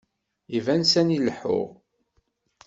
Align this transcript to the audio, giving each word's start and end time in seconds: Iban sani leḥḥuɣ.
Iban 0.57 0.81
sani 0.91 1.19
leḥḥuɣ. 1.19 1.69